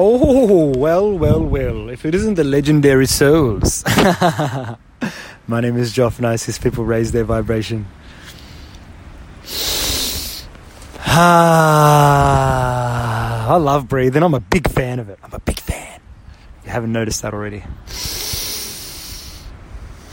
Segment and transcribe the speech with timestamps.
[0.00, 1.88] Oh, well, well, well.
[1.88, 3.82] If it isn't the legendary souls.
[5.48, 6.56] My name is Joff Nice.
[6.56, 7.84] People raise their vibration.
[11.04, 12.38] Ah,
[13.52, 14.22] I love breathing.
[14.22, 15.18] I'm a big fan of it.
[15.20, 16.00] I'm a big fan.
[16.64, 17.64] You haven't noticed that already.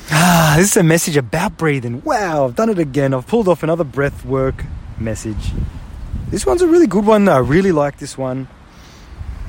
[0.10, 2.02] Ah, this is a message about breathing.
[2.02, 3.14] Wow, I've done it again.
[3.14, 4.66] I've pulled off another breath work
[4.98, 5.52] message.
[6.32, 7.30] This one's a really good one.
[7.30, 8.48] I really like this one.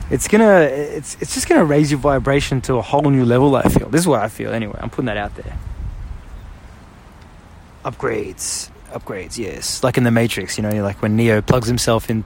[0.09, 3.57] It's gonna, it's it's just gonna raise your vibration to a whole new level.
[3.57, 3.89] I feel.
[3.89, 4.53] This is what I feel.
[4.53, 5.59] Anyway, I'm putting that out there.
[7.85, 9.37] Upgrades, upgrades.
[9.37, 10.59] Yes, like in the Matrix.
[10.59, 12.25] You know, like when Neo plugs himself in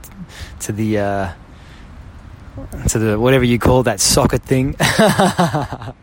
[0.59, 1.33] to the uh,
[2.89, 5.95] to the whatever you call that socket thing, and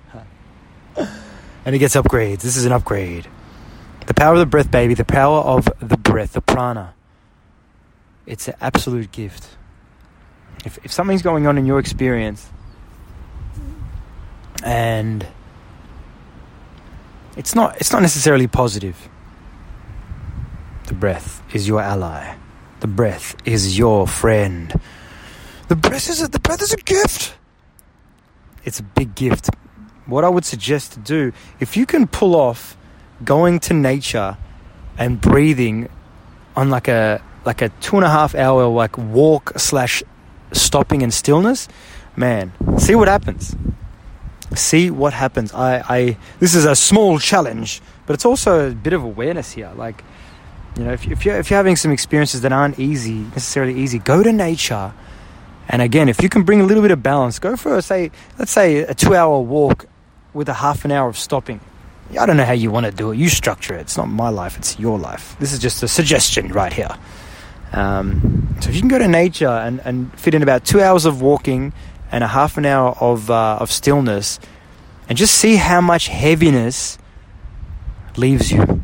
[1.67, 2.41] he gets upgrades.
[2.41, 3.29] This is an upgrade.
[4.07, 4.95] The power of the breath, baby.
[4.95, 6.95] The power of the breath, the prana.
[8.27, 9.58] It's an absolute gift.
[10.65, 12.51] If, if something's going on in your experience
[14.65, 15.27] and
[17.37, 19.09] it's not it's not necessarily positive.
[20.87, 22.37] The breath is your ally.
[22.81, 24.73] The breath is your friend.
[25.69, 27.35] The breath is a, the breath is a gift.
[28.65, 29.51] It's a big gift.
[30.07, 32.77] What I would suggest to do, if you can pull off
[33.25, 34.37] going to nature
[34.97, 35.89] and breathing
[36.57, 40.03] on like a like a two and a half hour like walk slash
[40.53, 41.69] stopping and stillness,
[42.17, 43.57] man, see what happens.
[44.55, 45.53] See what happens.
[45.53, 49.71] I, I this is a small challenge, but it's also a bit of awareness here.
[49.77, 50.03] Like,
[50.77, 53.99] you know, if, if you're if you're having some experiences that aren't easy, necessarily easy,
[53.99, 54.93] go to nature.
[55.69, 58.11] And again, if you can bring a little bit of balance, go for a, say,
[58.39, 59.85] let's say a two-hour walk
[60.33, 61.61] with a half an hour of stopping.
[62.19, 63.19] I don't know how you want to do it.
[63.19, 63.83] You structure it.
[63.83, 64.57] It's not my life.
[64.57, 65.37] It's your life.
[65.39, 66.97] This is just a suggestion right here.
[67.73, 71.05] Um, so if you can go to nature and, and fit in about two hours
[71.05, 71.73] of walking
[72.11, 74.41] and a half an hour of, uh, of stillness
[75.09, 76.99] and just see how much heaviness
[78.17, 78.83] leaves you.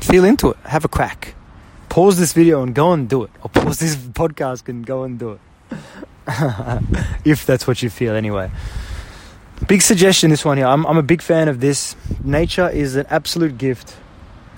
[0.00, 0.56] Feel into it.
[0.64, 1.34] Have a crack.
[1.88, 3.30] Pause this video and go and do it.
[3.42, 5.40] Or pause this podcast and go and do it.
[7.24, 8.50] if that's what you feel, anyway.
[9.66, 10.66] Big suggestion, this one here.
[10.66, 11.96] I'm, I'm a big fan of this.
[12.22, 13.96] Nature is an absolute gift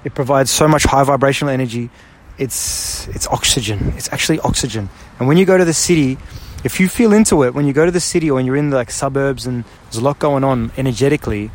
[0.07, 1.91] it provides so much high vibrational energy.
[2.39, 3.93] It's it's oxygen.
[3.97, 4.89] It's actually oxygen.
[5.19, 6.17] And when you go to the city,
[6.63, 8.71] if you feel into it, when you go to the city or when you're in
[8.71, 11.51] the like suburbs and there's a lot going on energetically,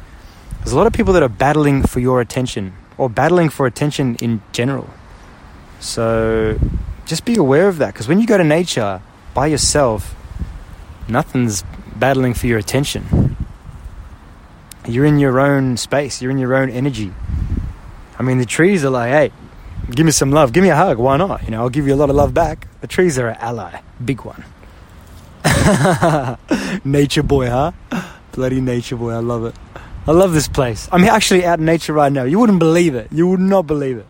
[0.57, 4.17] there's a lot of people that are battling for your attention or battling for attention
[4.17, 4.89] in general.
[5.79, 6.59] So
[7.05, 9.01] just be aware of that because when you go to nature
[9.33, 10.13] by yourself,
[11.07, 11.63] nothing's
[11.95, 13.37] battling for your attention.
[14.85, 17.13] You're in your own space, you're in your own energy.
[18.21, 19.31] I mean, the trees are like, hey,
[19.89, 21.43] give me some love, give me a hug, why not?
[21.43, 22.67] You know, I'll give you a lot of love back.
[22.81, 24.45] The trees are an ally, big one.
[26.85, 27.71] nature boy, huh?
[28.31, 29.55] Bloody nature boy, I love it.
[30.05, 30.87] I love this place.
[30.91, 32.25] I'm actually out in nature right now.
[32.25, 33.11] You wouldn't believe it.
[33.11, 34.05] You would not believe it.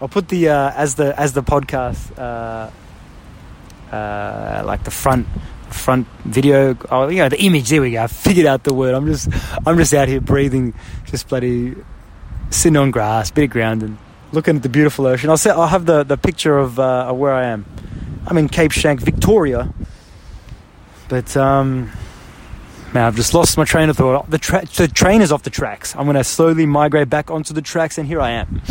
[0.00, 5.28] I'll put the uh, as the as the podcast uh, uh, like the front
[5.70, 6.76] front video.
[6.90, 7.68] Oh, you know the image.
[7.68, 8.02] There we go.
[8.02, 8.96] I figured out the word.
[8.96, 9.28] I'm just
[9.64, 10.74] I'm just out here breathing,
[11.06, 11.76] just bloody
[12.52, 13.98] sitting on grass, bit of ground, and
[14.32, 15.30] looking at the beautiful ocean.
[15.30, 17.64] I'll, say, I'll have the, the picture of, uh, where I am.
[18.26, 19.72] I'm in Cape Schanck, Victoria.
[21.08, 21.90] But, um,
[22.92, 24.30] man, I've just lost my train of thought.
[24.30, 25.94] The, tra- the train is off the tracks.
[25.96, 28.62] I'm going to slowly migrate back onto the tracks, and here I am.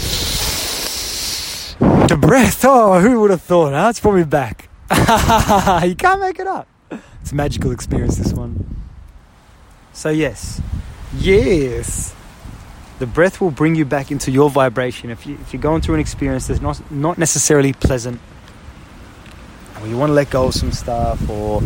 [2.07, 2.63] The breath.
[2.65, 3.73] Oh, who would have thought?
[3.73, 3.87] Huh?
[3.89, 4.69] It's probably back.
[4.91, 6.67] you can't make it up.
[7.21, 8.81] It's a magical experience, this one.
[9.93, 10.61] So, yes.
[11.13, 12.15] Yes
[13.01, 15.09] the breath will bring you back into your vibration.
[15.09, 18.21] If, you, if you're going through an experience that's not, not necessarily pleasant,
[19.81, 21.63] or you want to let go of some stuff, or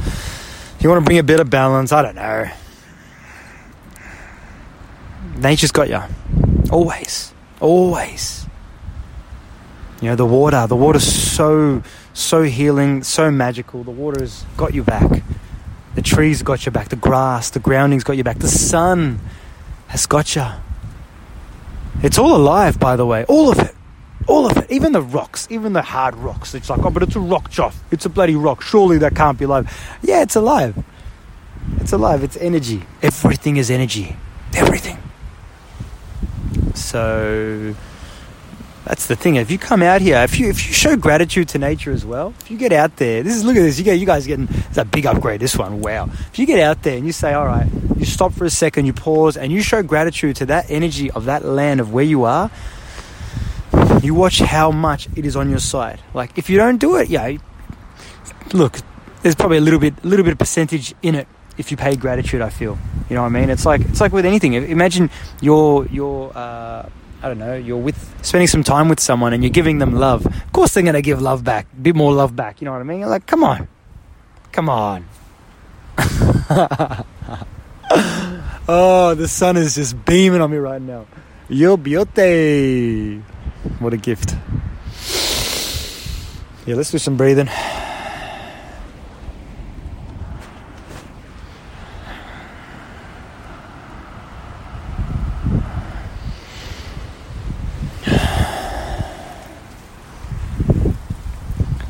[0.80, 2.50] you want to bring a bit of balance, I don't know.
[5.36, 6.00] Nature's got you.
[6.72, 7.34] Always.
[7.60, 8.46] Always.
[10.00, 13.84] You know, the water, the water's so, so healing, so magical.
[13.84, 15.22] The water's got you back.
[15.96, 16.88] The trees got you back.
[16.88, 18.40] The grass, the grounding's got you back.
[18.40, 19.20] The sun
[19.88, 20.46] has got you.
[22.04, 23.26] It's all alive, by the way.
[23.26, 23.74] All of it.
[24.28, 24.72] All of it.
[24.72, 25.48] Even the rocks.
[25.50, 26.54] Even the hard rocks.
[26.54, 27.76] It's like, oh, but it's a rock, Joff.
[27.92, 28.62] It's a bloody rock.
[28.62, 29.98] Surely that can't be alive.
[30.02, 30.84] Yeah, it's alive.
[31.78, 32.24] It's alive.
[32.24, 32.84] It's energy.
[33.02, 34.16] Everything is energy.
[34.56, 34.98] Everything.
[36.74, 37.76] So
[38.86, 39.36] that's the thing.
[39.36, 42.34] If you come out here, if you if you show gratitude to nature as well,
[42.42, 43.80] if you get out there, this is look at this.
[43.80, 45.40] You get you guys getting it's a big upgrade.
[45.40, 46.06] This one, wow.
[46.06, 47.68] If you get out there and you say, all right,
[48.06, 51.26] you stop for a second, you pause, and you show gratitude to that energy of
[51.26, 52.52] that land of where you are.
[54.02, 56.00] You watch how much it is on your side.
[56.14, 57.38] Like if you don't do it, yeah,
[58.54, 58.80] look,
[59.22, 61.96] there's probably a little bit, a little bit of percentage in it if you pay
[61.96, 62.42] gratitude.
[62.42, 62.78] I feel,
[63.10, 63.50] you know what I mean.
[63.50, 64.54] It's like it's like with anything.
[64.54, 65.10] Imagine
[65.42, 66.88] you're you're uh,
[67.24, 70.26] I don't know, you're with spending some time with someone and you're giving them love.
[70.26, 72.62] Of course, they're gonna give love back, a bit more love back.
[72.62, 73.02] You know what I mean?
[73.02, 73.68] Like, come on,
[74.52, 75.06] come on.
[78.68, 81.06] oh, the sun is just beaming on me right now.
[81.50, 83.18] Yo beauty.
[83.80, 84.36] What a gift.
[86.66, 87.50] Yeah, let's do some breathing.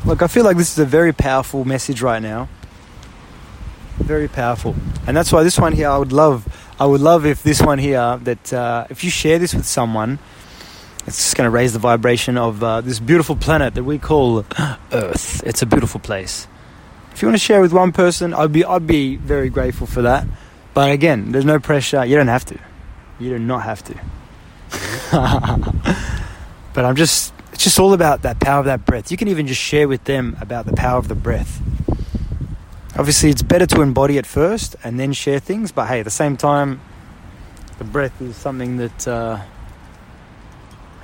[0.06, 2.48] Look, I feel like this is a very powerful message right now.
[3.98, 4.76] Very powerful,
[5.06, 6.45] and that's why this one here I would love.
[6.78, 10.18] I would love if this one here that uh, if you share this with someone,
[11.06, 14.44] it's just going to raise the vibration of uh, this beautiful planet that we call
[14.92, 15.42] Earth.
[15.46, 16.46] It's a beautiful place.
[17.12, 20.02] If you want to share with one person, I'd be I'd be very grateful for
[20.02, 20.26] that.
[20.74, 22.04] But again, there's no pressure.
[22.04, 22.58] You don't have to.
[23.18, 23.94] You do not have to.
[26.74, 29.10] but I'm just it's just all about that power of that breath.
[29.10, 31.62] You can even just share with them about the power of the breath.
[32.98, 36.10] Obviously, it's better to embody it first and then share things, but hey, at the
[36.10, 36.80] same time,
[37.76, 39.38] the breath is something that uh,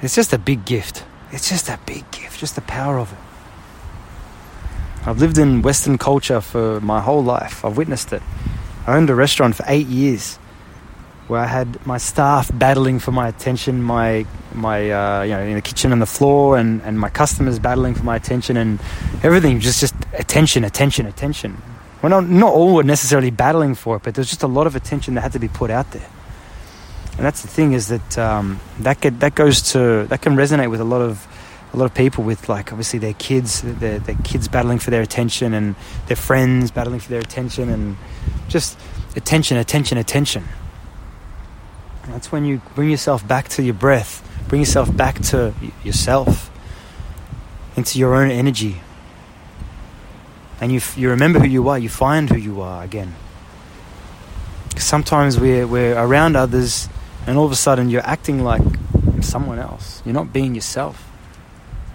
[0.00, 1.04] it's just a big gift.
[1.32, 3.18] It's just a big gift, just the power of it.
[5.06, 7.62] I've lived in Western culture for my whole life.
[7.62, 8.22] I've witnessed it.
[8.86, 10.36] I owned a restaurant for eight years
[11.28, 14.24] where I had my staff battling for my attention, my
[14.54, 17.94] my uh, you know in the kitchen and the floor, and, and my customers battling
[17.94, 18.80] for my attention, and
[19.22, 21.60] everything just just attention, attention, attention.
[22.02, 24.74] Well, not not all were necessarily battling for it, but there's just a lot of
[24.74, 26.08] attention that had to be put out there.
[27.16, 30.70] And that's the thing is that um, that could, that goes to that can resonate
[30.70, 31.26] with a lot of
[31.72, 35.02] a lot of people with like obviously their kids, their, their kids battling for their
[35.02, 35.76] attention, and
[36.08, 37.96] their friends battling for their attention, and
[38.48, 38.78] just
[39.14, 40.44] attention, attention, attention.
[42.08, 45.54] That's when you bring yourself back to your breath, bring yourself back to
[45.84, 46.50] yourself,
[47.76, 48.80] into your own energy.
[50.62, 53.16] And you, you remember who you are, you find who you are again.
[54.76, 56.88] Sometimes we're, we're around others,
[57.26, 58.62] and all of a sudden you're acting like
[59.22, 60.00] someone else.
[60.04, 61.10] You're not being yourself.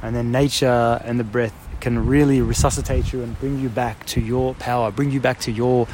[0.01, 4.19] And then nature and the breath can really resuscitate you and bring you back to
[4.19, 5.87] your power, bring you back to your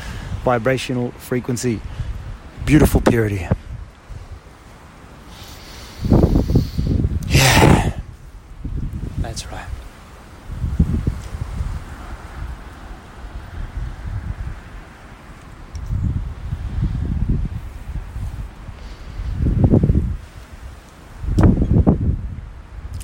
[0.44, 1.80] vibrational frequency.
[2.66, 3.48] Beautiful purity.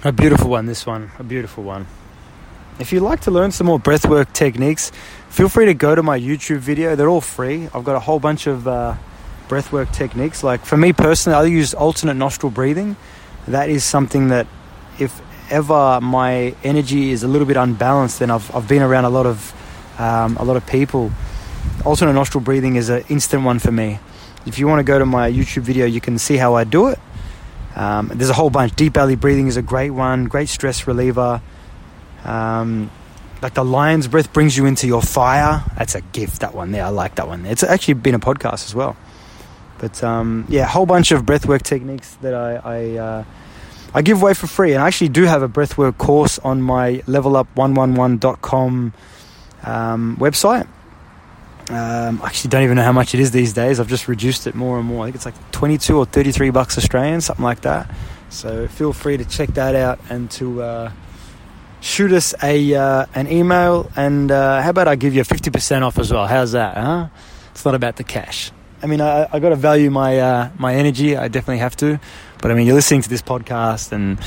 [0.01, 1.11] A beautiful one, this one.
[1.19, 1.85] A beautiful one.
[2.79, 4.93] If you'd like to learn some more breathwork techniques,
[5.27, 6.95] feel free to go to my YouTube video.
[6.95, 7.67] They're all free.
[7.73, 8.95] I've got a whole bunch of uh,
[9.49, 10.41] breathwork techniques.
[10.41, 12.95] Like for me personally, I use alternate nostril breathing.
[13.49, 14.47] That is something that,
[14.99, 19.09] if ever my energy is a little bit unbalanced, then I've, I've been around a
[19.09, 19.53] lot of
[19.99, 21.11] um, a lot of people.
[21.83, 23.99] Alternate nostril breathing is an instant one for me.
[24.45, 26.87] If you want to go to my YouTube video, you can see how I do
[26.87, 26.99] it.
[27.75, 28.75] Um, there's a whole bunch.
[28.75, 31.41] Deep belly breathing is a great one, great stress reliever.
[32.23, 32.91] Um,
[33.41, 35.63] like the lion's breath brings you into your fire.
[35.77, 36.83] That's a gift, that one there.
[36.83, 37.45] I like that one.
[37.45, 38.97] It's actually been a podcast as well.
[39.77, 43.23] But um, yeah, a whole bunch of breathwork techniques that I, I, uh,
[43.93, 44.73] I give away for free.
[44.73, 48.93] And I actually do have a breathwork course on my levelup111.com
[49.63, 50.67] um, website.
[51.69, 53.79] Um, I actually don't even know how much it is these days.
[53.79, 55.03] I've just reduced it more and more.
[55.03, 57.89] I think it's like 22 or 33 bucks Australian, something like that.
[58.29, 60.91] So feel free to check that out and to uh,
[61.81, 63.91] shoot us a uh, an email.
[63.95, 66.25] And uh, how about I give you 50% off as well?
[66.25, 66.75] How's that?
[66.75, 67.07] Huh?
[67.51, 68.51] It's not about the cash.
[68.81, 71.17] I mean, I, I got to value my uh, my energy.
[71.17, 71.99] I definitely have to.
[72.41, 74.17] But I mean, you're listening to this podcast and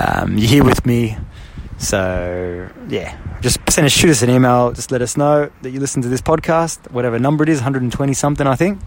[0.00, 1.16] um, you're here with me.
[1.78, 4.72] So yeah, just send us, shoot us an email.
[4.72, 8.12] Just let us know that you listen to this podcast, whatever number it is, 120
[8.14, 8.80] something, I think.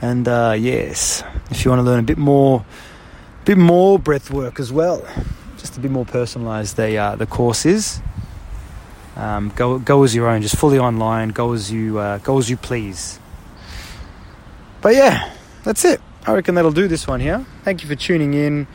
[0.00, 2.64] And uh, yes, if you want to learn a bit more,
[3.42, 5.04] a bit more breath work as well,
[5.58, 8.00] just a bit more personalised, the uh, the course is.
[9.16, 11.30] Um, go go as your own, just fully online.
[11.30, 13.18] Go as you uh, go as you please.
[14.80, 15.34] But yeah,
[15.64, 16.00] that's it.
[16.24, 17.44] I reckon that'll do this one here.
[17.64, 18.68] Thank you for tuning in.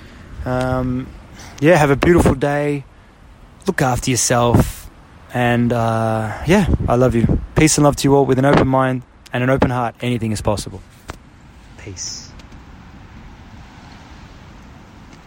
[0.44, 1.08] Um,
[1.64, 2.84] yeah, have a beautiful day.
[3.68, 4.90] Look after yourself.
[5.34, 7.40] And uh, yeah, I love you.
[7.56, 9.96] Peace and love to you all with an open mind and an open heart.
[10.02, 10.82] Anything is possible.
[11.78, 12.33] Peace.